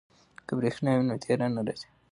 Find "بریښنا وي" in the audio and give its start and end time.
0.59-1.03